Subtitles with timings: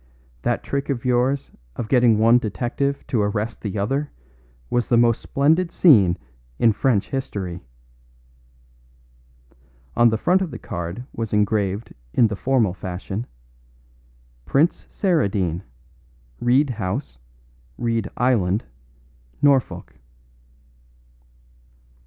[0.41, 4.11] That trick of yours of getting one detective to arrest the other
[4.67, 6.17] was the most splendid scene
[6.57, 7.61] in French history."
[9.95, 13.27] On the front of the card was engraved in the formal fashion,
[14.43, 15.61] "Prince Saradine,
[16.39, 17.19] Reed House,
[17.77, 18.65] Reed Island,
[19.39, 19.99] Norfolk."